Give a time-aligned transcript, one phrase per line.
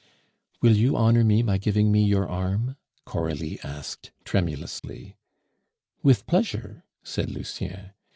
[0.63, 5.15] "Will you honor me by giving me your arm?" Coralie asked tremulously.
[6.01, 7.91] "With pleasure," said Lucien.